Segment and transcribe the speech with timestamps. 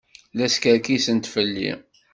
[0.39, 1.69] La skerkisent fell-i.